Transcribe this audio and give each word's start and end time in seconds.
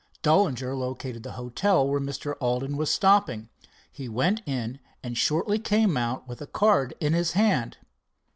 Dollinger 0.23 0.75
located 0.75 1.21
the 1.21 1.33
hotel 1.33 1.87
where 1.87 1.99
Mr. 1.99 2.33
Alden 2.41 2.75
was 2.75 2.89
stopping. 2.89 3.49
He 3.91 4.09
went 4.09 4.41
in 4.47 4.79
and 5.03 5.15
shortly 5.15 5.59
came 5.59 5.95
out 5.95 6.27
with 6.27 6.41
a 6.41 6.47
card 6.47 6.95
in 6.99 7.13
his 7.13 7.33
hand. 7.33 7.77